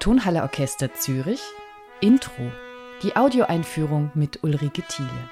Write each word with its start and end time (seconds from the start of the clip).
Tonhalle 0.00 0.40
Orchester 0.40 0.94
Zürich 0.94 1.42
Intro. 2.00 2.50
Die 3.02 3.16
Audioeinführung 3.16 4.10
mit 4.14 4.42
Ulrike 4.42 4.80
Thiele. 4.88 5.28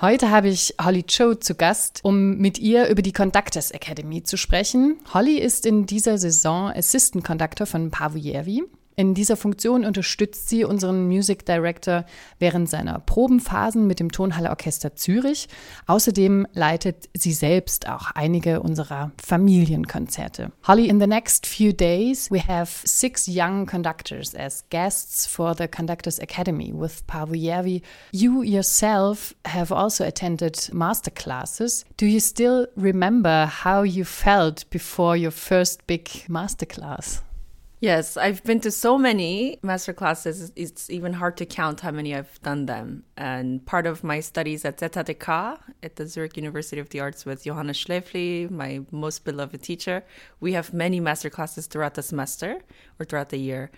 Heute 0.00 0.30
habe 0.30 0.48
ich 0.48 0.74
Holly 0.82 1.02
Cho 1.02 1.34
zu 1.34 1.54
Gast, 1.54 2.00
um 2.02 2.38
mit 2.38 2.58
ihr 2.58 2.88
über 2.88 3.02
die 3.02 3.12
Conductors 3.12 3.72
Academy 3.72 4.22
zu 4.22 4.38
sprechen. 4.38 4.96
Holly 5.12 5.38
ist 5.38 5.66
in 5.66 5.84
dieser 5.84 6.16
Saison 6.16 6.70
Assistant 6.70 7.24
Conductor 7.24 7.66
von 7.66 7.90
Paavo 7.90 8.16
Järvi 8.16 8.64
in 8.96 9.14
dieser 9.14 9.36
Funktion 9.36 9.84
unterstützt 9.84 10.48
sie 10.48 10.64
unseren 10.64 11.06
Music 11.06 11.44
Director 11.44 12.04
während 12.38 12.68
seiner 12.68 13.00
Probenphasen 13.00 13.86
mit 13.86 14.00
dem 14.00 14.12
Tonhalle 14.12 14.50
Orchester 14.50 14.94
Zürich. 14.94 15.48
Außerdem 15.86 16.46
leitet 16.52 17.08
sie 17.14 17.32
selbst 17.32 17.88
auch 17.88 18.12
einige 18.12 18.60
unserer 18.60 19.12
Familienkonzerte. 19.22 20.52
Holly, 20.66 20.88
in 20.88 21.00
the 21.00 21.06
next 21.06 21.46
few 21.46 21.72
days 21.72 22.30
we 22.30 22.40
have 22.46 22.70
six 22.84 23.26
young 23.26 23.66
conductors 23.66 24.34
as 24.34 24.64
guests 24.70 25.26
for 25.26 25.56
the 25.56 25.66
Conductors 25.66 26.20
Academy 26.20 26.72
with 26.72 27.04
Paavo 27.06 27.34
Järvi. 27.34 27.82
You 28.12 28.42
yourself 28.42 29.34
have 29.46 29.74
also 29.74 30.04
attended 30.04 30.72
master 30.72 31.10
classes. 31.10 31.84
Do 31.96 32.06
you 32.06 32.20
still 32.20 32.68
remember 32.76 33.50
how 33.64 33.82
you 33.82 34.04
felt 34.04 34.68
before 34.70 35.16
your 35.16 35.32
first 35.32 35.86
big 35.86 36.28
master 36.28 36.66
class? 36.66 37.22
Yes, 37.84 38.16
I've 38.16 38.42
been 38.44 38.60
to 38.60 38.70
so 38.70 38.96
many 38.96 39.58
master 39.62 39.92
classes. 39.92 40.50
It's 40.56 40.88
even 40.88 41.12
hard 41.12 41.36
to 41.36 41.44
count 41.44 41.80
how 41.80 41.90
many 41.90 42.14
I've 42.14 42.40
done 42.40 42.64
them. 42.64 43.04
And 43.18 43.62
part 43.66 43.84
of 43.84 44.02
my 44.02 44.20
studies 44.20 44.64
at 44.64 44.80
Zeta 44.80 45.04
ZHDK 45.04 45.58
at 45.82 45.96
the 45.96 46.06
Zurich 46.06 46.38
University 46.38 46.80
of 46.80 46.88
the 46.88 47.00
Arts 47.00 47.26
with 47.26 47.44
Johannes 47.44 47.76
Schläfli, 47.76 48.50
my 48.50 48.80
most 48.90 49.26
beloved 49.26 49.62
teacher, 49.62 50.02
we 50.40 50.54
have 50.54 50.72
many 50.72 50.98
master 50.98 51.28
classes 51.28 51.66
throughout 51.66 51.92
the 51.92 52.02
semester 52.02 52.62
or 52.98 53.04
throughout 53.04 53.28
the 53.28 53.38
year. 53.38 53.70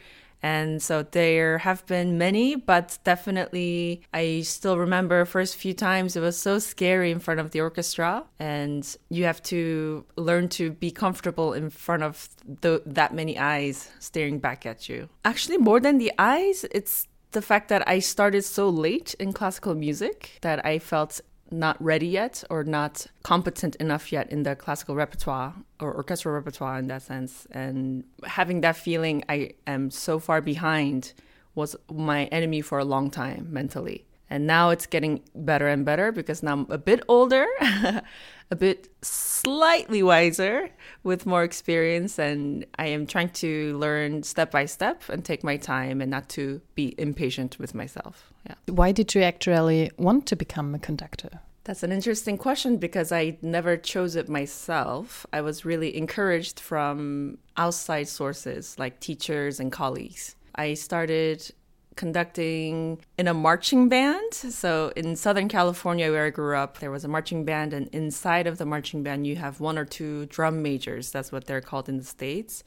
And 0.47 0.81
so 0.81 1.03
there 1.03 1.59
have 1.59 1.85
been 1.87 2.19
many, 2.19 2.55
but 2.55 2.99
definitely 3.03 4.03
I 4.15 4.43
still 4.43 4.79
remember 4.79 5.25
first 5.25 5.57
few 5.57 5.75
times 5.75 6.15
it 6.15 6.21
was 6.21 6.37
so 6.39 6.61
scary 6.61 7.11
in 7.11 7.19
front 7.19 7.41
of 7.41 7.51
the 7.51 7.61
orchestra 7.61 8.23
and 8.39 8.83
you 9.09 9.25
have 9.25 9.43
to 9.55 10.05
learn 10.17 10.49
to 10.51 10.71
be 10.71 10.93
comfortable 10.93 11.53
in 11.53 11.69
front 11.69 12.05
of 12.05 12.29
the, 12.63 12.81
that 12.87 13.13
many 13.13 13.37
eyes 13.37 13.91
staring 13.99 14.39
back 14.39 14.65
at 14.67 14.89
you. 14.89 15.09
Actually 15.25 15.59
more 15.59 15.81
than 15.81 15.99
the 15.99 16.13
eyes, 16.17 16.65
it's 16.71 17.09
the 17.33 17.43
fact 17.43 17.69
that 17.69 17.83
I 17.89 17.99
started 17.99 18.45
so 18.45 18.69
late 18.69 19.15
in 19.19 19.33
classical 19.33 19.75
music 19.75 20.39
that 20.43 20.65
I 20.65 20.79
felt 20.79 21.21
not 21.51 21.83
ready 21.83 22.07
yet 22.07 22.43
or 22.51 22.65
not 22.65 23.07
competent 23.23 23.77
enough 23.77 24.13
yet 24.13 24.31
in 24.31 24.43
the 24.43 24.57
classical 24.57 24.95
repertoire 24.95 25.55
or 25.81 25.95
orchestral 25.95 26.35
repertoire 26.35 26.79
in 26.79 26.87
that 26.89 27.03
sense. 27.03 27.47
And 27.51 28.05
having 28.25 28.61
that 28.63 28.77
feeling 28.77 29.23
I 29.29 29.53
am 29.67 29.91
so 29.91 30.19
far 30.19 30.41
behind 30.41 31.13
was 31.55 31.77
my 31.93 32.25
enemy 32.27 32.61
for 32.61 32.79
a 32.79 32.85
long 32.85 33.11
time 33.11 33.49
mentally. 33.51 34.06
And 34.29 34.47
now 34.47 34.71
it's 34.71 34.87
getting 34.87 35.23
better 35.35 35.69
and 35.69 35.85
better 35.85 36.11
because 36.13 36.43
now 36.43 36.55
I'm 36.55 36.67
a 36.71 36.79
bit 36.79 37.03
older, 37.09 37.47
a 37.61 38.57
bit 38.57 38.89
slightly 39.03 40.03
wiser 40.03 40.71
with 41.05 41.27
more 41.27 41.45
experience. 41.45 42.19
And 42.19 42.67
I 42.79 42.87
am 42.87 43.07
trying 43.07 43.31
to 43.31 43.79
learn 43.79 44.23
step 44.25 44.51
by 44.51 44.67
step 44.67 45.09
and 45.09 45.25
take 45.25 45.45
my 45.45 45.57
time 45.57 46.01
and 46.01 46.11
not 46.11 46.29
to 46.31 46.61
be 46.75 46.95
impatient 46.99 47.59
with 47.59 47.75
myself. 47.75 48.33
Yeah. 48.47 48.55
Why 48.67 48.93
did 48.93 49.15
you 49.15 49.23
actually 49.23 49.91
want 49.97 50.27
to 50.27 50.37
become 50.37 50.75
a 50.75 50.79
conductor? 50.79 51.41
That's 51.67 51.83
an 51.83 51.91
interesting 51.91 52.39
question 52.39 52.77
because 52.77 53.11
I 53.11 53.39
never 53.43 53.77
chose 53.77 54.15
it 54.15 54.29
myself. 54.29 55.27
I 55.33 55.41
was 55.41 55.65
really 55.65 55.97
encouraged 55.97 56.61
from 56.61 57.39
outside 57.57 58.07
sources 58.07 58.79
like 58.79 59.01
teachers 59.01 59.59
and 59.59 59.73
colleagues. 59.73 60.37
I 60.55 60.75
started 60.75 61.51
conducting 61.97 63.01
in 63.19 63.27
a 63.27 63.35
marching 63.35 63.89
band. 63.89 64.33
So 64.35 64.93
in 64.95 65.17
Southern 65.17 65.49
California, 65.49 66.11
where 66.11 66.27
I 66.27 66.31
grew 66.31 66.57
up, 66.57 66.79
there 66.79 66.91
was 66.91 67.05
a 67.05 67.09
marching 67.09 67.45
band, 67.45 67.73
and 67.73 67.89
inside 67.89 68.47
of 68.47 68.59
the 68.59 68.67
marching 68.67 69.03
band, 69.03 69.27
you 69.27 69.37
have 69.37 69.61
one 69.61 69.79
or 69.79 69.85
two 69.85 70.27
drum 70.27 70.63
majors. 70.63 71.11
That's 71.11 71.33
what 71.33 71.47
they're 71.47 71.61
called 71.61 71.89
in 71.89 71.97
the 71.97 72.05
States. 72.05 72.63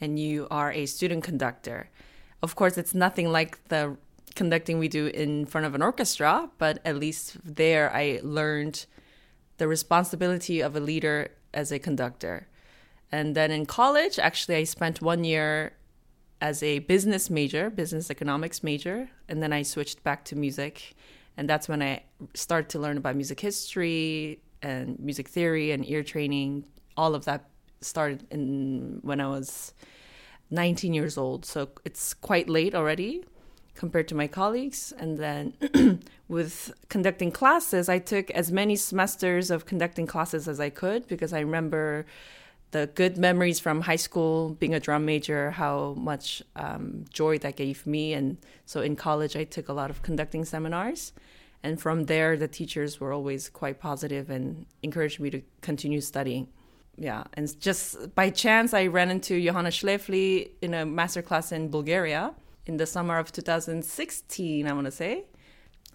And 0.00 0.18
you 0.18 0.48
are 0.50 0.72
a 0.72 0.86
student 0.86 1.22
conductor. 1.22 1.90
Of 2.42 2.56
course, 2.56 2.78
it's 2.78 2.94
nothing 2.94 3.30
like 3.30 3.62
the 3.68 3.96
conducting 4.34 4.78
we 4.78 4.88
do 4.88 5.06
in 5.08 5.44
front 5.44 5.66
of 5.66 5.74
an 5.74 5.82
orchestra, 5.82 6.50
but 6.56 6.80
at 6.84 6.96
least 6.96 7.36
there 7.44 7.94
I 7.94 8.20
learned 8.22 8.86
the 9.58 9.68
responsibility 9.68 10.60
of 10.60 10.74
a 10.74 10.80
leader 10.80 11.28
as 11.52 11.70
a 11.70 11.78
conductor. 11.78 12.48
And 13.12 13.34
then 13.34 13.50
in 13.50 13.66
college, 13.66 14.18
actually, 14.18 14.56
I 14.56 14.64
spent 14.64 15.02
one 15.02 15.24
year 15.24 15.72
as 16.40 16.62
a 16.62 16.80
business 16.80 17.30
major, 17.30 17.70
business 17.70 18.10
economics 18.10 18.62
major, 18.62 19.10
and 19.28 19.42
then 19.42 19.52
I 19.52 19.62
switched 19.62 20.02
back 20.02 20.24
to 20.26 20.36
music. 20.36 20.94
And 21.36 21.48
that's 21.48 21.68
when 21.68 21.82
I 21.82 22.02
started 22.34 22.68
to 22.70 22.78
learn 22.78 22.96
about 22.96 23.16
music 23.16 23.40
history 23.40 24.40
and 24.62 24.98
music 24.98 25.28
theory 25.28 25.70
and 25.70 25.88
ear 25.88 26.02
training. 26.02 26.64
All 26.96 27.14
of 27.14 27.24
that 27.24 27.44
started 27.80 28.26
in 28.30 29.00
when 29.02 29.20
I 29.20 29.28
was 29.28 29.72
19 30.50 30.92
years 30.94 31.16
old. 31.16 31.44
So 31.44 31.68
it's 31.84 32.14
quite 32.14 32.48
late 32.48 32.74
already 32.74 33.24
compared 33.74 34.08
to 34.08 34.14
my 34.14 34.26
colleagues. 34.26 34.92
And 34.98 35.18
then 35.18 36.02
with 36.28 36.72
conducting 36.88 37.30
classes, 37.30 37.88
I 37.88 37.98
took 37.98 38.30
as 38.32 38.50
many 38.50 38.76
semesters 38.76 39.50
of 39.50 39.66
conducting 39.66 40.06
classes 40.06 40.48
as 40.48 40.60
I 40.60 40.70
could 40.70 41.06
because 41.06 41.32
I 41.32 41.40
remember 41.40 42.06
the 42.70 42.88
good 42.94 43.16
memories 43.16 43.58
from 43.58 43.82
high 43.82 43.96
school, 43.96 44.50
being 44.60 44.74
a 44.74 44.80
drum 44.80 45.04
major, 45.04 45.50
how 45.50 45.94
much 45.96 46.42
um, 46.56 47.04
joy 47.10 47.38
that 47.38 47.56
gave 47.56 47.86
me. 47.86 48.12
And 48.12 48.38
so 48.64 48.80
in 48.80 48.96
college, 48.96 49.36
I 49.36 49.44
took 49.44 49.68
a 49.68 49.72
lot 49.72 49.90
of 49.90 50.02
conducting 50.02 50.44
seminars. 50.44 51.12
And 51.62 51.80
from 51.80 52.04
there, 52.04 52.36
the 52.36 52.48
teachers 52.48 53.00
were 53.00 53.12
always 53.12 53.48
quite 53.48 53.80
positive 53.80 54.30
and 54.30 54.66
encouraged 54.82 55.20
me 55.20 55.30
to 55.30 55.42
continue 55.60 56.00
studying. 56.00 56.48
Yeah, 56.96 57.24
and 57.34 57.58
just 57.60 58.14
by 58.14 58.30
chance, 58.30 58.74
I 58.74 58.86
ran 58.86 59.10
into 59.10 59.40
Johannes 59.42 59.76
Schläfli 59.76 60.50
in 60.60 60.74
a 60.74 60.84
master 60.84 61.22
class 61.22 61.50
in 61.52 61.70
Bulgaria 61.70 62.34
in 62.66 62.76
the 62.76 62.86
summer 62.86 63.18
of 63.18 63.32
2016, 63.32 64.66
I 64.66 64.72
want 64.72 64.84
to 64.84 64.90
say. 64.90 65.24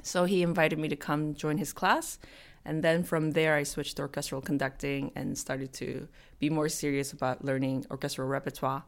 So 0.01 0.25
he 0.25 0.41
invited 0.41 0.79
me 0.79 0.87
to 0.89 0.95
come 0.95 1.33
join 1.35 1.57
his 1.57 1.73
class. 1.73 2.19
And 2.65 2.83
then 2.83 3.03
from 3.03 3.31
there, 3.31 3.55
I 3.55 3.63
switched 3.63 3.97
to 3.97 4.01
orchestral 4.01 4.41
conducting 4.41 5.11
and 5.15 5.37
started 5.37 5.71
to 5.73 6.07
be 6.39 6.49
more 6.49 6.67
serious 6.67 7.13
about 7.13 7.45
learning 7.45 7.85
orchestral 7.91 8.27
repertoire. 8.27 8.83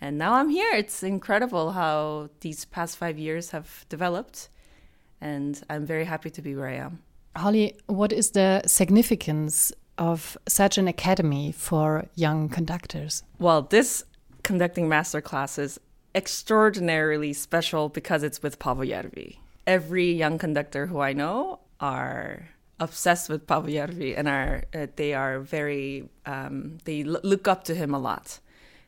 And 0.00 0.18
now 0.18 0.34
I'm 0.34 0.48
here. 0.48 0.70
It's 0.72 1.02
incredible 1.02 1.72
how 1.72 2.30
these 2.40 2.64
past 2.64 2.96
five 2.96 3.18
years 3.18 3.50
have 3.50 3.86
developed. 3.88 4.48
And 5.20 5.60
I'm 5.70 5.86
very 5.86 6.04
happy 6.04 6.30
to 6.30 6.42
be 6.42 6.54
where 6.54 6.68
I 6.68 6.74
am. 6.74 7.00
Holly, 7.36 7.76
what 7.86 8.12
is 8.12 8.32
the 8.32 8.62
significance 8.66 9.72
of 9.96 10.36
such 10.48 10.78
an 10.78 10.88
academy 10.88 11.52
for 11.52 12.06
young 12.14 12.48
conductors? 12.48 13.22
Well, 13.38 13.62
this 13.62 14.04
conducting 14.42 14.88
master 14.88 15.20
class 15.20 15.58
is 15.58 15.78
extraordinarily 16.14 17.32
special 17.32 17.88
because 17.88 18.22
it's 18.22 18.42
with 18.42 18.58
Paavo 18.58 18.88
Järvi. 18.88 19.38
Every 19.66 20.10
young 20.12 20.38
conductor 20.38 20.86
who 20.86 21.00
I 21.00 21.12
know 21.12 21.60
are 21.80 22.48
obsessed 22.80 23.28
with 23.28 23.46
Paavo 23.46 23.72
Järvi 23.72 24.16
and 24.16 24.28
are 24.28 24.64
uh, 24.74 24.86
they 24.96 25.14
are 25.14 25.40
very 25.40 26.08
um, 26.26 26.78
they 26.84 27.02
l- 27.02 27.20
look 27.22 27.48
up 27.48 27.64
to 27.64 27.74
him 27.74 27.94
a 27.94 27.98
lot. 27.98 28.40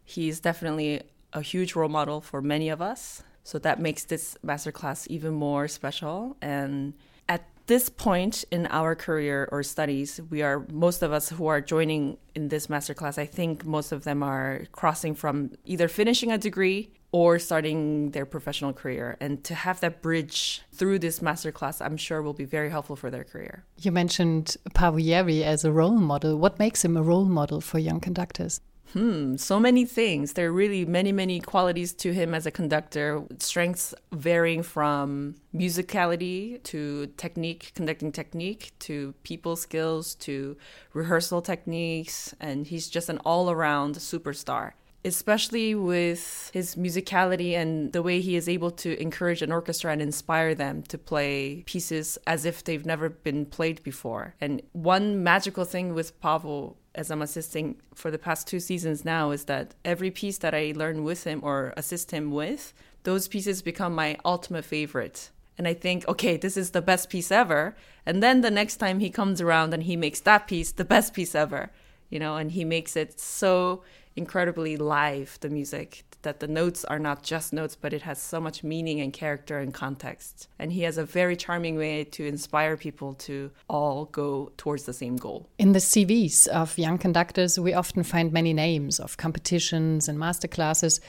He's 0.04 0.40
definitely 0.40 1.02
a 1.32 1.42
huge 1.42 1.74
role 1.74 1.88
model 1.88 2.20
for 2.20 2.42
many 2.42 2.68
of 2.68 2.82
us. 2.82 3.22
So 3.42 3.58
that 3.60 3.80
makes 3.80 4.04
this 4.04 4.36
masterclass 4.44 5.06
even 5.06 5.34
more 5.34 5.66
special. 5.68 6.36
And 6.42 6.94
at 7.28 7.46
this 7.66 7.88
point 7.88 8.44
in 8.50 8.66
our 8.66 8.94
career 8.94 9.48
or 9.50 9.62
studies, 9.62 10.20
we 10.30 10.42
are 10.42 10.66
most 10.70 11.02
of 11.02 11.12
us 11.12 11.30
who 11.30 11.46
are 11.46 11.60
joining 11.60 12.18
in 12.34 12.48
this 12.48 12.66
masterclass. 12.66 13.18
I 13.18 13.26
think 13.26 13.64
most 13.64 13.92
of 13.92 14.04
them 14.04 14.22
are 14.22 14.66
crossing 14.72 15.14
from 15.14 15.52
either 15.64 15.88
finishing 15.88 16.30
a 16.30 16.38
degree 16.38 16.90
or 17.12 17.38
starting 17.38 18.10
their 18.10 18.26
professional 18.26 18.72
career. 18.72 19.16
And 19.20 19.42
to 19.44 19.54
have 19.54 19.80
that 19.80 20.02
bridge 20.02 20.62
through 20.72 21.00
this 21.00 21.20
masterclass, 21.20 21.84
I'm 21.84 21.96
sure 21.96 22.22
will 22.22 22.32
be 22.32 22.44
very 22.44 22.70
helpful 22.70 22.96
for 22.96 23.10
their 23.10 23.24
career. 23.24 23.64
You 23.78 23.92
mentioned 23.92 24.56
Paavo 24.74 25.04
Järvi 25.04 25.42
as 25.42 25.64
a 25.64 25.72
role 25.72 25.98
model. 25.98 26.36
What 26.36 26.58
makes 26.58 26.84
him 26.84 26.96
a 26.96 27.02
role 27.02 27.24
model 27.24 27.60
for 27.60 27.78
young 27.78 28.00
conductors? 28.00 28.60
Hmm, 28.92 29.36
so 29.36 29.60
many 29.60 29.84
things. 29.84 30.32
There 30.32 30.48
are 30.48 30.52
really 30.52 30.84
many, 30.84 31.12
many 31.12 31.38
qualities 31.38 31.92
to 31.94 32.12
him 32.12 32.34
as 32.34 32.44
a 32.44 32.50
conductor. 32.50 33.22
Strengths 33.38 33.94
varying 34.10 34.64
from 34.64 35.36
musicality 35.54 36.60
to 36.64 37.06
technique, 37.16 37.70
conducting 37.76 38.10
technique, 38.10 38.72
to 38.80 39.14
people 39.22 39.54
skills, 39.54 40.16
to 40.16 40.56
rehearsal 40.92 41.40
techniques. 41.40 42.34
And 42.40 42.66
he's 42.66 42.88
just 42.88 43.08
an 43.08 43.18
all 43.18 43.48
around 43.48 43.94
superstar 43.94 44.72
especially 45.04 45.74
with 45.74 46.50
his 46.52 46.74
musicality 46.74 47.52
and 47.52 47.92
the 47.92 48.02
way 48.02 48.20
he 48.20 48.36
is 48.36 48.48
able 48.48 48.70
to 48.70 49.00
encourage 49.00 49.40
an 49.42 49.52
orchestra 49.52 49.92
and 49.92 50.02
inspire 50.02 50.54
them 50.54 50.82
to 50.82 50.98
play 50.98 51.62
pieces 51.66 52.18
as 52.26 52.44
if 52.44 52.62
they've 52.62 52.84
never 52.84 53.08
been 53.08 53.46
played 53.46 53.82
before. 53.82 54.34
And 54.40 54.60
one 54.72 55.22
magical 55.22 55.64
thing 55.64 55.94
with 55.94 56.20
Paavo 56.20 56.76
as 56.94 57.10
I'm 57.10 57.22
assisting 57.22 57.76
for 57.94 58.10
the 58.10 58.18
past 58.18 58.46
two 58.46 58.60
seasons 58.60 59.04
now 59.04 59.30
is 59.30 59.44
that 59.44 59.74
every 59.84 60.10
piece 60.10 60.38
that 60.38 60.54
I 60.54 60.72
learn 60.74 61.04
with 61.04 61.24
him 61.24 61.40
or 61.42 61.72
assist 61.76 62.10
him 62.10 62.30
with, 62.30 62.74
those 63.04 63.28
pieces 63.28 63.62
become 63.62 63.94
my 63.94 64.18
ultimate 64.24 64.64
favorite. 64.64 65.30
And 65.56 65.68
I 65.68 65.74
think, 65.74 66.06
okay, 66.08 66.36
this 66.36 66.56
is 66.56 66.70
the 66.70 66.82
best 66.82 67.10
piece 67.10 67.30
ever. 67.30 67.76
And 68.04 68.22
then 68.22 68.40
the 68.40 68.50
next 68.50 68.76
time 68.76 68.98
he 68.98 69.10
comes 69.10 69.40
around 69.40 69.72
and 69.72 69.82
he 69.82 69.96
makes 69.96 70.20
that 70.20 70.46
piece 70.46 70.72
the 70.72 70.84
best 70.84 71.14
piece 71.14 71.34
ever, 71.34 71.70
you 72.08 72.18
know, 72.18 72.36
and 72.36 72.50
he 72.50 72.64
makes 72.64 72.96
it 72.96 73.20
so 73.20 73.82
incredibly 74.16 74.76
live, 74.76 75.38
the 75.40 75.48
music, 75.48 76.04
that 76.22 76.40
the 76.40 76.48
notes 76.48 76.84
are 76.84 76.98
not 76.98 77.22
just 77.22 77.52
notes, 77.52 77.76
but 77.76 77.92
it 77.92 78.02
has 78.02 78.20
so 78.20 78.40
much 78.40 78.62
meaning 78.62 79.00
and 79.00 79.12
character 79.12 79.58
and 79.58 79.72
context. 79.72 80.48
And 80.58 80.72
he 80.72 80.82
has 80.82 80.98
a 80.98 81.04
very 81.04 81.36
charming 81.36 81.76
way 81.76 82.04
to 82.04 82.26
inspire 82.26 82.76
people 82.76 83.14
to 83.14 83.50
all 83.68 84.06
go 84.06 84.52
towards 84.56 84.84
the 84.84 84.92
same 84.92 85.16
goal. 85.16 85.48
In 85.58 85.72
the 85.72 85.78
CVs 85.78 86.46
of 86.48 86.76
young 86.78 86.98
conductors, 86.98 87.58
we 87.58 87.72
often 87.72 88.02
find 88.02 88.32
many 88.32 88.52
names 88.52 89.00
of 89.00 89.16
competitions 89.16 90.08
and 90.08 90.18
master 90.18 90.48
classes. 90.48 91.00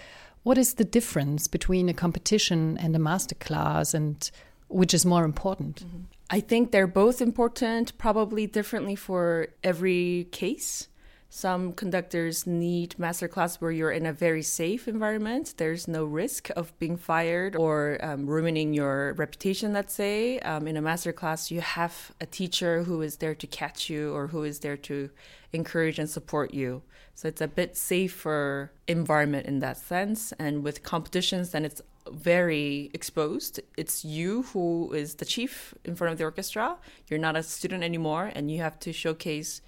What 0.44 0.57
is 0.57 0.75
the 0.75 0.86
difference 0.86 1.48
between 1.48 1.89
a 1.89 1.94
competition 1.94 2.77
and 2.77 2.95
a 2.95 3.00
master 3.00 3.36
class, 3.36 3.94
and 3.94 4.30
which 4.69 4.94
is 4.94 5.06
more 5.06 5.25
important? 5.25 5.83
Mm 5.83 5.89
-hmm. 5.89 6.38
I 6.38 6.42
think 6.42 6.71
they're 6.71 6.88
both 6.88 7.21
important, 7.21 7.98
probably 7.98 8.48
differently 8.48 8.95
for 8.95 9.48
every 9.62 10.27
case. 10.31 10.88
Some 11.33 11.72
conductors 11.72 12.45
need 12.45 12.95
masterclass 13.00 13.62
where 13.62 13.72
you're 13.72 13.89
in 13.89 14.06
a 14.06 14.12
very 14.12 14.44
safe 14.44 14.86
environment. 14.86 15.54
There's 15.56 15.88
no 15.88 16.04
risk 16.04 16.50
of 16.57 16.78
being 16.78 16.98
fired 16.98 17.56
or 17.56 17.98
um, 18.04 18.28
ruining 18.28 18.74
your 18.74 19.13
reputation, 19.13 19.72
let's 19.72 19.94
say. 19.94 20.39
Um, 20.39 20.68
in 20.68 20.75
a 20.75 20.81
masterclass, 20.81 21.50
you 21.50 21.62
have 21.62 22.12
a 22.19 22.25
teacher 22.25 22.83
who 22.83 23.01
is 23.01 23.16
there 23.16 23.33
to 23.33 23.48
catch 23.48 23.89
you 23.89 24.13
or 24.13 24.28
who 24.28 24.44
is 24.44 24.60
there 24.60 24.75
to 24.75 25.10
encourage 25.54 26.00
and 26.00 26.10
support 26.10 26.54
you. 26.54 26.81
So 27.16 27.30
it's 27.30 27.39
a 27.39 27.48
bit 27.48 27.77
safer 27.77 28.74
environment 28.89 29.45
in 29.45 29.60
that 29.60 29.77
sense. 29.77 30.34
And 30.34 30.66
with 30.66 30.84
competitions, 30.84 31.51
then 31.51 31.63
it's 31.63 31.81
very 32.12 32.92
exposed. 32.94 33.62
It's 33.77 34.04
you 34.04 34.44
who 34.51 34.92
is 34.92 35.16
the 35.16 35.25
chief 35.25 35.74
in 35.86 35.95
front 35.95 36.12
of 36.12 36.18
the 36.18 36.25
orchestra. 36.25 36.75
You're 37.07 37.19
not 37.19 37.38
a 37.38 37.44
student 37.44 37.86
anymore, 37.86 38.34
and 38.36 38.51
you 38.51 38.57
have 38.62 38.77
to 38.80 38.92
showcase 38.92 39.62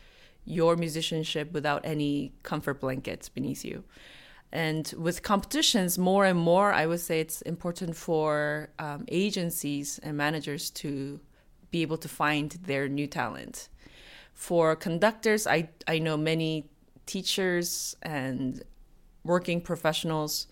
your 0.46 0.76
musicianship 0.76 1.52
without 1.54 1.82
any 1.84 2.34
comfort 2.44 2.80
blankets 2.80 3.30
beneath 3.30 3.64
you. 3.64 3.84
And 4.52 4.94
with 4.98 5.24
competitions, 5.24 5.98
more 5.98 6.26
and 6.26 6.38
more, 6.38 6.72
I 6.72 6.86
would 6.86 7.00
say 7.00 7.20
it's 7.20 7.42
important 7.42 7.96
for 7.96 8.70
um, 8.78 9.06
agencies 9.08 10.00
and 10.04 10.16
managers 10.16 10.70
to 10.72 11.20
be 11.72 11.82
able 11.82 11.98
to 11.98 12.08
find 12.08 12.52
their 12.68 12.88
new 12.88 13.08
talent. 13.08 13.70
For 14.34 14.76
conductors, 14.76 15.48
I, 15.48 15.70
I 15.88 15.98
know 15.98 16.18
many 16.18 16.70
teachers 17.08 17.96
and 18.04 18.62
working 19.24 19.60
professionals 19.60 20.48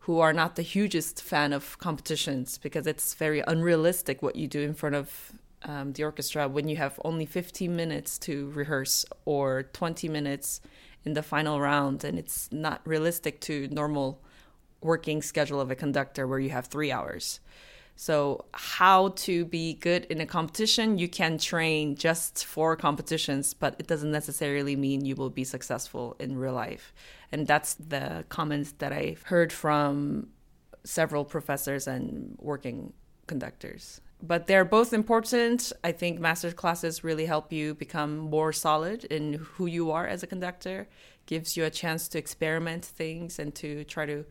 who 0.00 0.20
are 0.20 0.32
not 0.32 0.56
the 0.56 0.62
hugest 0.62 1.22
fan 1.22 1.52
of 1.52 1.78
competitions 1.78 2.58
because 2.58 2.86
it's 2.86 3.14
very 3.14 3.42
unrealistic 3.46 4.22
what 4.22 4.36
you 4.36 4.46
do 4.46 4.60
in 4.60 4.74
front 4.74 4.94
of 4.94 5.32
um, 5.64 5.92
the 5.92 6.04
orchestra 6.04 6.48
when 6.48 6.68
you 6.68 6.76
have 6.76 7.00
only 7.04 7.26
15 7.26 7.74
minutes 7.74 8.18
to 8.18 8.50
rehearse 8.50 9.04
or 9.24 9.64
20 9.72 10.08
minutes 10.08 10.60
in 11.04 11.14
the 11.14 11.22
final 11.22 11.60
round 11.60 12.04
and 12.04 12.18
it's 12.18 12.50
not 12.52 12.80
realistic 12.84 13.40
to 13.40 13.68
normal 13.68 14.20
working 14.80 15.22
schedule 15.22 15.60
of 15.60 15.70
a 15.70 15.74
conductor 15.74 16.26
where 16.26 16.38
you 16.38 16.50
have 16.50 16.66
three 16.66 16.92
hours. 16.92 17.40
So 17.96 18.46
how 18.52 19.10
to 19.10 19.44
be 19.44 19.74
good 19.74 20.04
in 20.06 20.20
a 20.20 20.26
competition 20.26 20.98
you 20.98 21.08
can 21.08 21.38
train 21.38 21.94
just 21.94 22.44
for 22.44 22.76
competitions 22.76 23.54
but 23.54 23.76
it 23.78 23.86
doesn't 23.86 24.10
necessarily 24.10 24.76
mean 24.76 25.04
you 25.04 25.14
will 25.14 25.30
be 25.30 25.44
successful 25.44 26.16
in 26.18 26.36
real 26.36 26.54
life. 26.54 26.92
And 27.32 27.46
that's 27.46 27.74
the 27.74 28.24
comments 28.28 28.72
that 28.78 28.92
i've 28.92 29.22
heard 29.22 29.52
from 29.52 30.28
several 30.84 31.24
professors 31.24 31.86
and 31.86 32.36
working 32.38 32.92
conductors 33.26 34.00
but 34.26 34.46
they're 34.46 34.64
both 34.64 34.92
important. 34.92 35.72
I 35.82 35.92
think 35.92 36.18
master 36.18 36.50
classes 36.52 37.04
really 37.04 37.26
help 37.26 37.52
you 37.52 37.74
become 37.74 38.16
more 38.16 38.52
solid 38.52 39.04
in 39.04 39.34
who 39.34 39.66
you 39.66 39.90
are 39.90 40.06
as 40.06 40.22
a 40.22 40.26
conductor, 40.26 40.88
gives 41.26 41.56
you 41.56 41.64
a 41.64 41.70
chance 41.70 42.08
to 42.08 42.18
experiment 42.18 42.84
things 42.84 43.38
and 43.38 43.54
to 43.56 43.84
try 43.84 44.06
to 44.06 44.24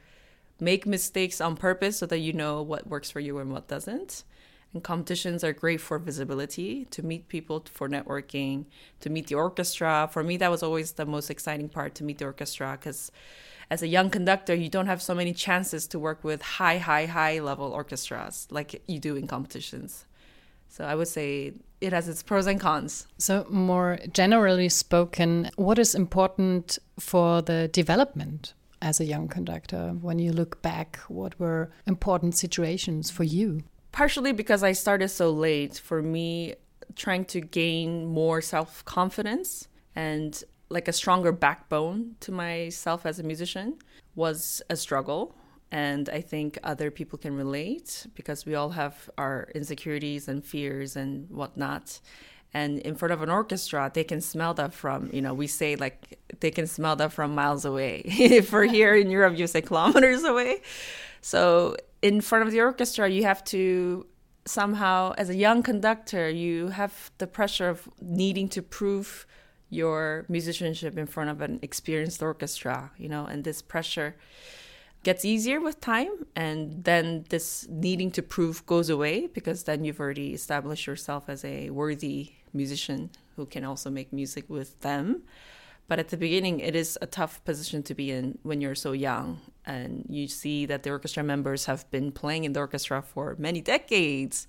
make 0.60 0.86
mistakes 0.86 1.40
on 1.40 1.56
purpose 1.56 1.98
so 1.98 2.06
that 2.08 2.20
you 2.20 2.34
know 2.34 2.62
what 2.62 2.88
works 2.88 3.12
for 3.12 3.20
you 3.20 3.38
and 3.38 3.52
what 3.52 3.68
doesn't. 3.68 4.24
And 4.74 4.84
competitions 4.84 5.44
are 5.44 5.54
great 5.54 5.82
for 5.82 6.00
visibility, 6.00 6.86
to 6.86 7.04
meet 7.04 7.28
people, 7.28 7.64
for 7.72 7.88
networking, 7.88 8.66
to 9.02 9.10
meet 9.10 9.28
the 9.28 9.36
orchestra. 9.36 10.10
For 10.12 10.24
me, 10.24 10.38
that 10.38 10.50
was 10.50 10.64
always 10.64 10.94
the 10.94 11.06
most 11.06 11.30
exciting 11.30 11.70
part 11.70 11.94
to 11.96 12.04
meet 12.04 12.18
the 12.18 12.26
orchestra 12.26 12.78
because 12.80 13.12
as 13.70 13.82
a 13.82 13.88
young 13.88 14.10
conductor, 14.10 14.54
you 14.54 14.70
don't 14.70 14.88
have 14.88 15.02
so 15.02 15.16
many 15.16 15.34
chances 15.34 15.88
to 15.88 16.00
work 16.00 16.24
with 16.24 16.42
high, 16.42 16.78
high, 16.78 17.06
high 17.06 17.40
level 17.40 17.72
orchestras 17.72 18.48
like 18.52 18.82
you 18.88 19.00
do 19.00 19.16
in 19.16 19.28
competitions. 19.28 20.06
So 20.70 20.86
I 20.86 20.96
would 20.96 21.08
say 21.08 21.54
it 21.82 21.94
has 21.94 22.08
its 22.08 22.24
pros 22.24 22.48
and 22.48 22.60
cons. 22.60 23.06
So, 23.20 23.46
more 23.50 24.00
generally 24.12 24.70
spoken, 24.70 25.52
what 25.56 25.78
is 25.78 25.94
important 25.94 26.80
for 27.00 27.42
the 27.42 27.68
development 27.68 28.54
as 28.82 29.00
a 29.00 29.06
young 29.06 29.28
conductor? 29.28 29.96
When 30.02 30.18
you 30.18 30.32
look 30.32 30.62
back, 30.62 30.98
what 31.08 31.40
were 31.40 31.72
important 31.86 32.36
situations 32.36 33.12
for 33.12 33.24
you? 33.24 33.62
Partially 33.94 34.34
because 34.34 34.64
I 34.64 34.74
started 34.74 35.08
so 35.08 35.30
late. 35.32 35.78
For 35.78 36.02
me, 36.02 36.56
trying 36.96 37.26
to 37.26 37.40
gain 37.40 38.06
more 38.06 38.42
self 38.42 38.84
confidence 38.84 39.70
and 39.96 40.44
like 40.70 40.88
a 40.88 40.94
stronger 40.94 41.32
backbone 41.32 42.16
to 42.20 42.32
myself 42.32 43.06
as 43.06 43.20
a 43.20 43.24
musician 43.24 43.78
was 44.16 44.62
a 44.70 44.76
struggle 44.76 45.36
and 45.74 46.08
I 46.10 46.22
think 46.22 46.60
other 46.64 46.92
people 46.92 47.18
can 47.18 47.36
relate 47.36 48.06
because 48.14 48.46
we 48.46 48.54
all 48.54 48.70
have 48.70 49.10
our 49.18 49.50
insecurities 49.56 50.28
and 50.28 50.46
fears 50.46 50.96
and 50.96 51.28
whatnot. 51.32 52.00
And 52.54 52.78
in 52.80 52.94
front 52.94 53.12
of 53.12 53.24
an 53.24 53.32
orchestra, 53.32 53.92
they 53.92 54.04
can 54.04 54.22
smell 54.22 54.54
that 54.54 54.72
from, 54.72 55.10
you 55.12 55.22
know, 55.22 55.34
we 55.34 55.48
say 55.48 55.76
like 55.76 56.20
they 56.40 56.52
can 56.52 56.68
smell 56.68 56.96
that 56.98 57.12
from 57.12 57.34
miles 57.34 57.66
away. 57.66 58.04
if 58.06 58.52
we're 58.52 58.66
here 58.66 58.96
in 58.96 59.10
Europe, 59.10 59.36
you 59.36 59.48
say 59.48 59.62
kilometers 59.62 60.24
away. 60.24 60.62
So 61.22 61.76
in 62.04 62.20
front 62.20 62.46
of 62.46 62.52
the 62.52 62.60
orchestra, 62.60 63.10
you 63.10 63.24
have 63.24 63.44
to 63.46 64.06
somehow, 64.46 65.14
as 65.18 65.30
a 65.30 65.36
young 65.36 65.64
conductor, 65.64 66.30
you 66.30 66.68
have 66.68 67.12
the 67.18 67.26
pressure 67.26 67.70
of 67.70 67.88
needing 68.02 68.50
to 68.50 68.62
prove 68.62 69.26
your 69.70 70.26
musicianship 70.28 70.98
in 70.98 71.08
front 71.08 71.30
of 71.30 71.42
an 71.42 71.60
experienced 71.62 72.22
orchestra, 72.22 72.92
you 72.98 73.08
know, 73.08 73.26
and 73.26 73.46
this 73.46 73.62
pressure 73.62 74.16
gets 75.04 75.24
easier 75.26 75.60
with 75.60 75.80
time 75.82 76.26
and 76.36 76.84
then 76.84 77.26
this 77.30 77.68
needing 77.70 78.12
to 78.12 78.22
prove 78.22 78.66
goes 78.66 78.90
away 78.90 79.28
because 79.28 79.64
then 79.64 79.84
you've 79.84 80.00
already 80.00 80.34
established 80.34 80.86
yourself 80.86 81.28
as 81.28 81.44
a 81.44 81.70
worthy 81.70 82.32
musician 82.54 83.10
who 83.36 83.46
can 83.46 83.64
also 83.64 83.90
make 83.90 84.14
music 84.14 84.50
with 84.50 84.80
them. 84.82 85.24
But 85.88 86.00
at 86.00 86.10
the 86.10 86.18
beginning, 86.18 86.60
it 86.60 86.76
is 86.76 86.98
a 87.02 87.08
tough 87.08 87.44
position 87.44 87.82
to 87.84 87.96
be 87.96 88.12
in 88.12 88.38
when 88.44 88.62
you're 88.62 88.76
so 88.76 88.92
young. 88.92 89.42
And 89.66 90.06
you 90.10 90.28
see 90.28 90.66
that 90.66 90.84
the 90.84 90.90
orchestra 90.90 91.24
members 91.24 91.66
have 91.66 91.90
been 91.90 92.12
playing 92.12 92.44
in 92.44 92.54
the 92.54 92.60
orchestra 92.60 93.02
for 93.02 93.36
many 93.40 93.62
decades 93.62 94.48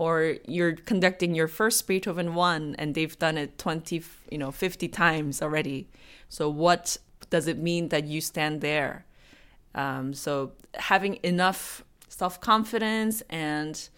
or 0.00 0.36
you're 0.46 0.72
conducting 0.72 1.34
your 1.34 1.46
first 1.46 1.86
Beethoven 1.86 2.34
1 2.34 2.76
and 2.78 2.94
they've 2.94 3.18
done 3.18 3.36
it 3.36 3.58
20, 3.58 4.02
you 4.30 4.38
know, 4.38 4.50
50 4.50 4.88
times 4.88 5.42
already. 5.42 5.88
So 6.30 6.48
what 6.48 6.96
does 7.28 7.46
it 7.46 7.58
mean 7.58 7.90
that 7.90 8.06
you 8.06 8.22
stand 8.22 8.62
there? 8.62 9.04
Um, 9.74 10.14
so 10.14 10.52
having 10.74 11.18
enough 11.22 11.84
self-confidence 12.08 13.22
and 13.28 13.90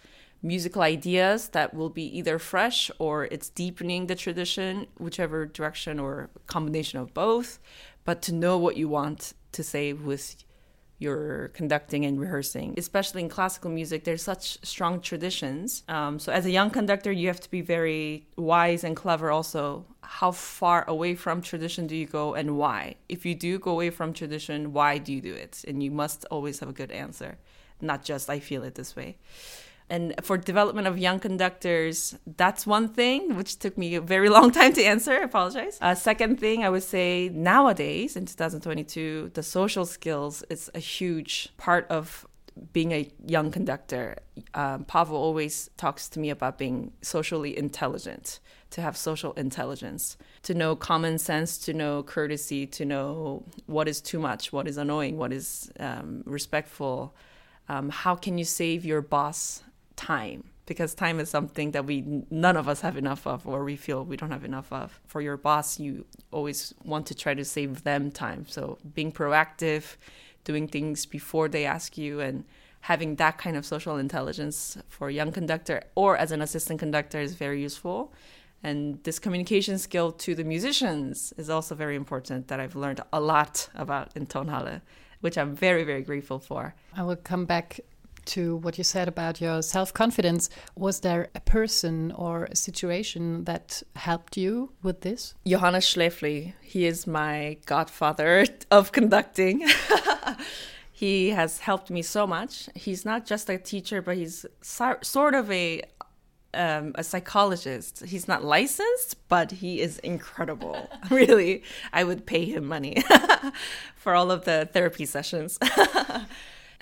musical 0.43 0.83
ideas 0.83 1.51
that 1.51 1.73
will 1.73 1.89
be 1.89 2.19
either 2.19 2.37
fresh 2.41 2.91
or 2.99 3.27
it's 3.27 3.49
deepening 3.49 4.09
the 4.09 4.17
tradition, 4.17 4.89
whichever 4.99 5.47
direction 5.47 6.01
or 6.01 6.31
combination 6.49 6.99
of 6.99 7.15
both, 7.15 7.61
but 8.05 8.21
to 8.23 8.33
know 8.33 8.59
what 8.59 8.77
you 8.77 8.89
want 8.89 9.35
to 9.53 9.63
say 9.63 9.93
with 9.93 10.37
you're 11.03 11.49
conducting 11.49 12.05
and 12.05 12.21
rehearsing. 12.21 12.75
Especially 12.79 13.23
in 13.23 13.29
classical 13.29 13.71
music, 13.71 14.05
there's 14.05 14.23
such 14.23 14.65
strong 14.65 15.01
traditions. 15.01 15.83
Um, 15.89 16.19
so 16.21 16.33
as 16.33 16.47
a 16.47 16.51
young 16.51 16.71
conductor, 16.71 17.11
you 17.11 17.27
have 17.27 17.41
to 17.41 17.51
be 17.51 17.61
very 17.61 18.29
wise 18.37 18.85
and 18.85 18.95
clever 18.95 19.31
also. 19.31 19.85
How 20.03 20.31
far 20.31 20.85
away 20.89 21.17
from 21.17 21.43
tradition 21.43 21.87
do 21.89 21.97
you 21.97 22.07
go 22.07 22.35
and 22.35 22.57
why? 22.57 22.95
If 23.09 23.27
you 23.27 23.35
do 23.35 23.59
go 23.59 23.73
away 23.73 23.91
from 23.91 24.13
tradition, 24.13 24.73
why 24.73 24.99
do 24.99 25.13
you 25.13 25.21
do 25.21 25.35
it? 25.35 25.65
And 25.67 25.83
you 25.83 25.91
must 25.91 26.25
always 26.31 26.61
have 26.61 26.69
a 26.69 26.73
good 26.73 26.93
answer, 26.93 27.39
not 27.81 28.05
just 28.05 28.31
I 28.31 28.39
feel 28.39 28.63
it 28.63 28.77
this 28.77 28.95
way. 28.95 29.17
And 29.93 30.15
for 30.23 30.39
development 30.39 30.87
of 30.87 30.97
young 30.97 31.21
conductors, 31.21 32.17
that's 32.27 32.67
one 32.67 32.89
thing, 32.89 33.37
which 33.37 33.59
took 33.59 33.77
me 33.77 33.95
a 33.95 34.01
very 34.01 34.31
long 34.31 34.51
time 34.59 34.73
to 34.73 34.83
answer. 34.83 35.13
I 35.13 35.25
apologize. 35.25 35.77
Uh, 35.83 35.95
second 35.95 36.41
thing, 36.41 36.65
I 36.65 36.71
would 36.71 36.83
say 36.83 37.29
nowadays 37.29 38.17
in 38.17 38.25
2022, 38.25 39.33
the 39.35 39.43
social 39.43 39.85
skills 39.85 40.45
is 40.49 40.71
a 40.75 40.79
huge 40.79 41.51
part 41.59 41.87
of 41.91 42.27
being 42.73 42.93
a 42.93 43.11
young 43.27 43.51
conductor, 43.51 44.17
um, 44.55 44.85
Paavo 44.85 45.13
always 45.13 45.69
talks 45.77 46.09
to 46.11 46.21
me 46.21 46.31
about 46.31 46.57
being 46.57 46.93
socially 47.03 47.57
intelligent, 47.57 48.41
to 48.71 48.81
have 48.81 48.97
social 48.97 49.33
intelligence, 49.35 50.17
to 50.43 50.55
know 50.55 50.75
common 50.75 51.19
sense, 51.19 51.59
to 51.59 51.75
know 51.75 52.03
courtesy, 52.03 52.67
to 52.67 52.85
know 52.85 53.45
what 53.67 53.89
is 53.89 54.01
too 54.01 54.19
much, 54.19 54.53
what 54.53 54.67
is 54.67 54.79
annoying, 54.79 55.19
what 55.19 55.33
is 55.33 55.71
um, 55.81 56.23
respectful. 56.25 57.15
Um, 57.69 57.91
how 57.91 58.15
can 58.15 58.39
you 58.39 58.45
save 58.45 58.85
your 58.85 59.03
boss 59.03 59.63
time? 59.97 60.45
Because 60.67 60.95
time 60.95 61.19
is 61.21 61.29
something 61.29 61.73
that 61.73 61.85
we 61.85 62.25
none 62.31 62.57
of 62.57 62.69
us 62.69 62.81
have 62.81 62.97
enough 62.97 63.27
of, 63.27 63.47
or 63.47 63.65
we 63.65 63.77
feel 63.77 64.05
we 64.05 64.17
don't 64.17 64.31
have 64.31 64.45
enough 64.45 64.73
of. 64.73 65.01
For 65.07 65.21
your 65.21 65.37
boss, 65.37 65.81
you 65.81 66.07
always 66.31 66.73
want 66.85 67.07
to 67.07 67.15
try 67.15 67.35
to 67.35 67.45
save 67.45 67.83
them 67.83 68.11
time. 68.11 68.47
So 68.49 68.79
being 68.95 69.13
proactive 69.13 69.97
doing 70.45 70.69
things 70.69 71.07
before 71.07 71.49
they 71.49 71.65
ask 71.65 71.97
you 71.97 72.21
and 72.21 72.45
having 72.83 73.17
that 73.17 73.39
kind 73.39 73.57
of 73.57 73.65
social 73.65 73.97
intelligence 73.97 74.77
for 74.89 75.09
a 75.09 75.13
young 75.13 75.31
conductor 75.33 75.83
or 75.95 76.17
as 76.17 76.33
an 76.33 76.43
assistant 76.43 76.81
conductor 76.81 77.21
is 77.21 77.35
very 77.35 77.61
useful 77.61 78.13
and 78.65 79.03
this 79.05 79.19
communication 79.19 79.79
skill 79.79 80.13
to 80.13 80.35
the 80.35 80.45
musicians 80.45 81.33
is 81.37 81.49
also 81.49 81.75
very 81.75 81.95
important 81.95 82.49
that 82.49 82.59
i've 82.59 82.75
learned 82.75 83.01
a 83.13 83.21
lot 83.21 83.69
about 83.75 84.11
in 84.17 84.27
tonhalle 84.27 84.81
which 85.21 85.39
i'm 85.39 85.55
very 85.55 85.85
very 85.85 86.03
grateful 86.03 86.39
for 86.39 86.75
i 86.97 87.03
will 87.03 87.17
come 87.17 87.45
back 87.45 87.79
to 88.27 88.57
what 88.57 88.79
you 88.79 88.85
said 88.85 89.09
about 89.09 89.41
your 89.41 89.63
self 89.63 89.93
confidence. 89.93 90.49
Was 90.77 91.01
there 91.01 91.29
a 91.35 91.41
person 91.41 92.13
or 92.13 92.45
a 92.45 92.57
situation 92.57 93.45
that 93.45 93.83
helped 93.97 94.37
you 94.37 94.73
with 94.83 95.01
this? 95.03 95.35
Johannes 95.47 95.87
Schläfli. 95.87 96.55
He 96.61 96.87
is 96.87 97.07
my 97.07 97.59
godfather 97.67 98.47
of 98.71 98.93
conducting. 98.93 99.67
he 100.93 101.31
has 101.31 101.61
helped 101.61 101.91
me 101.91 102.03
so 102.03 102.27
much. 102.27 102.69
He's 102.75 103.05
not 103.05 103.27
just 103.27 103.51
a 103.51 103.59
teacher, 103.59 104.03
but 104.03 104.17
he's 104.17 104.47
so, 104.61 104.97
sort 105.03 105.35
of 105.35 105.51
a 105.51 105.83
um, 106.55 106.93
a 106.97 107.05
psychologist. 107.05 108.05
He's 108.05 108.29
not 108.29 108.45
licensed, 108.45 109.17
but 109.29 109.51
he 109.51 109.81
is 109.81 109.99
incredible. 110.01 110.91
really, 111.11 111.63
I 111.93 112.05
would 112.05 112.27
pay 112.27 112.45
him 112.45 112.67
money 112.67 113.03
for 113.97 114.15
all 114.15 114.31
of 114.31 114.45
the 114.45 114.69
therapy 114.73 115.07
sessions. 115.07 115.59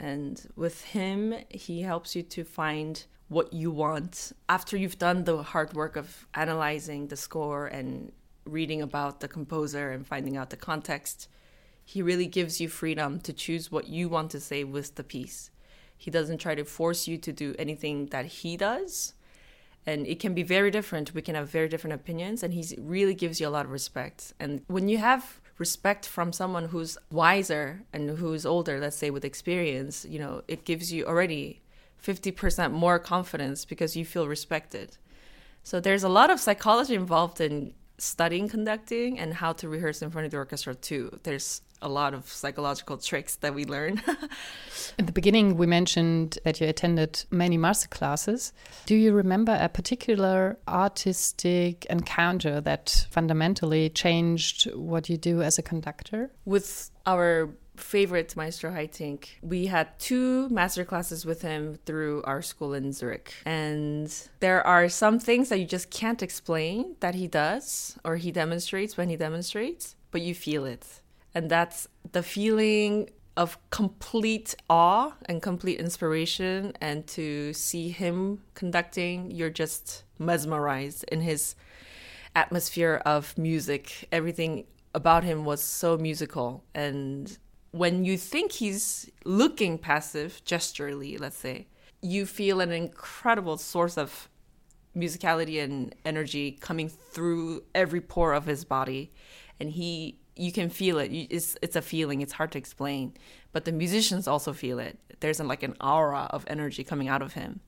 And 0.00 0.44
with 0.56 0.82
him, 0.82 1.34
he 1.50 1.82
helps 1.82 2.16
you 2.16 2.22
to 2.22 2.42
find 2.42 3.04
what 3.28 3.52
you 3.52 3.70
want 3.70 4.32
after 4.48 4.76
you've 4.76 4.98
done 4.98 5.24
the 5.24 5.42
hard 5.42 5.74
work 5.74 5.94
of 5.94 6.26
analyzing 6.34 7.06
the 7.08 7.16
score 7.16 7.66
and 7.66 8.10
reading 8.44 8.80
about 8.80 9.20
the 9.20 9.28
composer 9.28 9.90
and 9.90 10.06
finding 10.06 10.36
out 10.36 10.50
the 10.50 10.56
context. 10.56 11.28
He 11.84 12.02
really 12.02 12.26
gives 12.26 12.60
you 12.60 12.68
freedom 12.68 13.20
to 13.20 13.32
choose 13.32 13.70
what 13.70 13.88
you 13.88 14.08
want 14.08 14.30
to 14.30 14.40
say 14.40 14.64
with 14.64 14.94
the 14.94 15.04
piece. 15.04 15.50
He 15.96 16.10
doesn't 16.10 16.38
try 16.38 16.54
to 16.54 16.64
force 16.64 17.06
you 17.06 17.18
to 17.18 17.32
do 17.32 17.54
anything 17.58 18.06
that 18.06 18.24
he 18.24 18.56
does. 18.56 19.12
And 19.86 20.06
it 20.06 20.18
can 20.18 20.34
be 20.34 20.42
very 20.42 20.70
different. 20.70 21.14
We 21.14 21.22
can 21.22 21.34
have 21.34 21.50
very 21.50 21.68
different 21.68 21.94
opinions, 21.94 22.42
and 22.42 22.54
he 22.54 22.64
really 22.78 23.14
gives 23.14 23.40
you 23.40 23.48
a 23.48 23.50
lot 23.50 23.66
of 23.66 23.70
respect. 23.70 24.32
And 24.40 24.62
when 24.66 24.88
you 24.88 24.98
have 24.98 25.39
respect 25.60 26.06
from 26.06 26.32
someone 26.32 26.64
who's 26.64 26.96
wiser 27.12 27.82
and 27.92 28.18
who's 28.18 28.44
older, 28.46 28.80
let's 28.80 28.96
say 28.96 29.10
with 29.10 29.24
experience, 29.24 30.06
you 30.08 30.18
know, 30.18 30.42
it 30.48 30.64
gives 30.64 30.90
you 30.92 31.04
already 31.04 31.60
50% 32.02 32.72
more 32.72 32.98
confidence 32.98 33.66
because 33.66 33.94
you 33.94 34.04
feel 34.04 34.26
respected. 34.26 34.96
So 35.62 35.78
there's 35.78 36.02
a 36.02 36.08
lot 36.08 36.30
of 36.30 36.40
psychology 36.40 36.94
involved 36.94 37.40
in 37.40 37.74
studying 37.98 38.48
conducting 38.48 39.18
and 39.18 39.34
how 39.34 39.52
to 39.52 39.68
rehearse 39.68 40.00
in 40.00 40.10
front 40.10 40.24
of 40.24 40.30
the 40.30 40.38
orchestra 40.38 40.74
too. 40.74 41.18
There's 41.24 41.60
a 41.82 41.88
lot 41.88 42.14
of 42.14 42.26
psychological 42.26 42.98
tricks 42.98 43.36
that 43.36 43.54
we 43.54 43.64
learn. 43.64 44.02
In 44.98 45.06
the 45.06 45.12
beginning, 45.12 45.56
we 45.56 45.66
mentioned 45.66 46.38
that 46.44 46.60
you 46.60 46.68
attended 46.68 47.24
many 47.30 47.56
master 47.56 47.88
classes. 47.88 48.52
Do 48.86 48.94
you 48.94 49.12
remember 49.12 49.56
a 49.60 49.68
particular 49.68 50.58
artistic 50.68 51.86
encounter 51.86 52.60
that 52.60 53.06
fundamentally 53.10 53.88
changed 53.90 54.72
what 54.74 55.08
you 55.08 55.16
do 55.16 55.42
as 55.42 55.58
a 55.58 55.62
conductor? 55.62 56.30
With 56.44 56.90
our 57.06 57.50
favorite 57.76 58.36
Maestro 58.36 58.70
Haitink, 58.70 59.28
we 59.42 59.66
had 59.66 59.98
two 59.98 60.48
master 60.50 60.84
classes 60.84 61.24
with 61.24 61.42
him 61.42 61.78
through 61.86 62.22
our 62.24 62.42
school 62.42 62.74
in 62.74 62.92
Zurich. 62.92 63.32
And 63.44 64.12
there 64.40 64.66
are 64.66 64.88
some 64.88 65.18
things 65.18 65.48
that 65.48 65.58
you 65.58 65.66
just 65.66 65.90
can't 65.90 66.22
explain 66.22 66.96
that 67.00 67.14
he 67.14 67.26
does 67.26 67.98
or 68.04 68.16
he 68.16 68.30
demonstrates 68.30 68.96
when 68.96 69.08
he 69.08 69.16
demonstrates, 69.16 69.96
but 70.10 70.20
you 70.20 70.34
feel 70.34 70.64
it 70.64 70.99
and 71.34 71.50
that's 71.50 71.88
the 72.12 72.22
feeling 72.22 73.10
of 73.36 73.58
complete 73.70 74.54
awe 74.68 75.12
and 75.26 75.40
complete 75.40 75.78
inspiration 75.78 76.72
and 76.80 77.06
to 77.06 77.52
see 77.52 77.88
him 77.88 78.42
conducting 78.54 79.30
you're 79.30 79.50
just 79.50 80.04
mesmerized 80.18 81.04
in 81.04 81.20
his 81.20 81.54
atmosphere 82.36 83.00
of 83.06 83.36
music. 83.38 84.08
Everything 84.12 84.64
about 84.94 85.24
him 85.24 85.44
was 85.44 85.62
so 85.62 85.96
musical. 85.96 86.64
And 86.74 87.38
when 87.70 88.04
you 88.04 88.18
think 88.18 88.52
he's 88.52 89.10
looking 89.24 89.78
passive 89.78 90.42
gesturally 90.44 91.18
let's 91.18 91.36
say 91.36 91.68
you 92.02 92.26
feel 92.26 92.60
an 92.60 92.72
incredible 92.72 93.56
source 93.56 93.96
of 93.96 94.28
musicality 94.96 95.62
and 95.62 95.94
energy 96.04 96.52
coming 96.52 96.88
through 96.88 97.62
every 97.74 98.00
pore 98.00 98.32
of 98.32 98.46
his 98.46 98.64
body. 98.64 99.12
And 99.60 99.70
he 99.70 100.19
you 100.40 100.52
can 100.52 100.70
feel 100.70 100.98
it. 100.98 101.08
It's 101.08 101.56
it's 101.62 101.76
a 101.76 101.82
feeling. 101.82 102.20
It's 102.20 102.32
hard 102.32 102.52
to 102.52 102.58
explain, 102.58 103.14
but 103.52 103.64
the 103.64 103.72
musicians 103.72 104.26
also 104.26 104.52
feel 104.52 104.78
it. 104.78 104.98
There's 105.20 105.40
like 105.40 105.62
an 105.62 105.76
aura 105.80 106.28
of 106.30 106.44
energy 106.46 106.82
coming 106.82 107.08
out 107.08 107.22
of 107.22 107.34
him, 107.34 107.60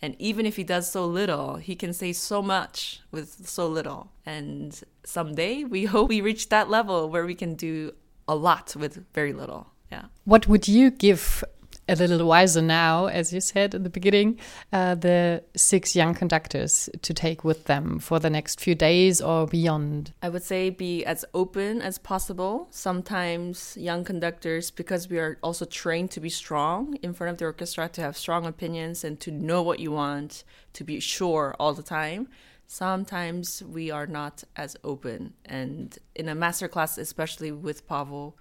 and 0.00 0.16
even 0.18 0.46
if 0.46 0.56
he 0.56 0.64
does 0.64 0.90
so 0.90 1.06
little, 1.06 1.56
he 1.56 1.76
can 1.76 1.92
say 1.92 2.12
so 2.12 2.42
much 2.42 3.00
with 3.10 3.46
so 3.46 3.68
little. 3.68 4.10
And 4.24 4.80
someday 5.04 5.64
we 5.64 5.84
hope 5.94 6.08
we 6.08 6.20
reach 6.20 6.48
that 6.48 6.70
level 6.70 7.10
where 7.10 7.26
we 7.26 7.34
can 7.34 7.54
do 7.54 7.92
a 8.26 8.34
lot 8.34 8.74
with 8.74 9.04
very 9.12 9.32
little. 9.32 9.68
Yeah. 9.92 10.06
What 10.24 10.48
would 10.48 10.66
you 10.66 10.90
give 10.90 11.44
a 11.88 11.96
little 11.96 12.26
wiser 12.26 12.62
now, 12.62 13.06
as 13.06 13.32
you 13.32 13.40
said 13.40 13.74
in 13.74 13.82
the 13.82 13.90
beginning, 13.90 14.38
uh, 14.72 14.94
the 14.94 15.42
six 15.56 15.94
young 15.94 16.14
conductors 16.14 16.88
to 17.02 17.12
take 17.12 17.44
with 17.44 17.64
them 17.64 17.98
for 17.98 18.18
the 18.18 18.30
next 18.30 18.60
few 18.60 18.74
days 18.74 19.20
or 19.20 19.46
beyond? 19.46 20.12
I 20.22 20.28
would 20.28 20.42
say 20.42 20.70
be 20.70 21.04
as 21.04 21.24
open 21.34 21.82
as 21.82 21.98
possible. 21.98 22.68
Sometimes 22.70 23.76
young 23.76 24.04
conductors, 24.04 24.70
because 24.70 25.08
we 25.08 25.18
are 25.18 25.38
also 25.42 25.64
trained 25.64 26.10
to 26.12 26.20
be 26.20 26.30
strong 26.30 26.96
in 27.02 27.12
front 27.12 27.32
of 27.32 27.38
the 27.38 27.44
orchestra, 27.44 27.88
to 27.90 28.00
have 28.00 28.16
strong 28.16 28.46
opinions 28.46 29.04
and 29.04 29.20
to 29.20 29.30
know 29.30 29.62
what 29.62 29.78
you 29.78 29.92
want, 29.92 30.44
to 30.72 30.84
be 30.84 31.00
sure 31.00 31.54
all 31.58 31.74
the 31.74 31.82
time. 31.82 32.28
Sometimes 32.66 33.62
we 33.62 33.90
are 33.90 34.06
not 34.06 34.42
as 34.56 34.76
open. 34.82 35.34
And 35.44 35.96
in 36.14 36.28
a 36.28 36.34
master 36.34 36.66
class, 36.66 36.96
especially 36.96 37.52
with 37.52 37.86
Paavo, 37.86 38.32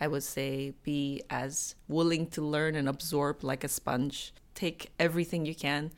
I 0.00 0.08
would 0.08 0.22
say 0.22 0.74
be 0.82 1.22
as 1.30 1.74
willing 1.88 2.26
to 2.28 2.42
learn 2.42 2.74
and 2.74 2.88
absorb 2.88 3.44
like 3.44 3.64
a 3.64 3.68
sponge. 3.68 4.32
Take 4.54 4.90
everything 4.98 5.46
you 5.46 5.54
can, 5.54 5.92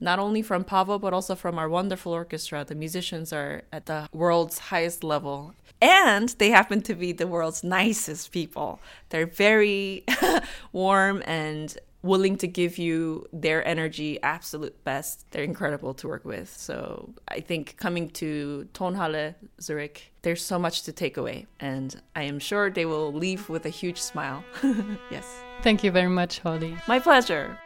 not 0.00 0.18
only 0.18 0.42
from 0.42 0.64
Paavo, 0.64 1.00
but 1.00 1.12
also 1.12 1.34
from 1.34 1.58
our 1.58 1.68
wonderful 1.68 2.12
orchestra. 2.12 2.64
The 2.64 2.74
musicians 2.74 3.32
are 3.32 3.62
at 3.72 3.86
the 3.86 4.08
world's 4.12 4.58
highest 4.58 5.04
level. 5.04 5.54
And 5.82 6.28
they 6.38 6.50
happen 6.50 6.82
to 6.82 6.94
be 6.94 7.12
the 7.12 7.26
world's 7.26 7.64
nicest 7.64 8.32
people. 8.32 8.80
They're 9.10 9.26
very 9.26 10.04
warm 10.72 11.22
and 11.24 11.76
willing 12.02 12.36
to 12.36 12.46
give 12.46 12.78
you 12.78 13.26
their 13.32 13.66
energy 13.66 14.20
absolute 14.22 14.82
best. 14.84 15.26
They're 15.30 15.44
incredible 15.44 15.94
to 15.94 16.08
work 16.08 16.24
with. 16.24 16.54
So 16.56 17.14
i 17.28 17.40
think 17.40 17.76
coming 17.76 18.10
to 18.10 18.68
tonhalle 18.72 19.34
zurich 19.60 20.12
there's 20.22 20.42
so 20.42 20.58
much 20.58 20.82
to 20.82 20.92
take 20.92 21.16
away. 21.16 21.46
And 21.58 22.00
i 22.14 22.22
am 22.22 22.38
sure 22.38 22.70
they 22.70 22.86
will 22.86 23.12
leave 23.12 23.48
with 23.48 23.66
a 23.66 23.70
huge 23.70 24.00
smile. 24.00 24.44
Yes. 25.10 25.26
Thank 25.62 25.84
you 25.84 25.90
very 25.90 26.08
much 26.08 26.38
holly. 26.38 26.76
My 26.86 26.98
pleasure 26.98 27.58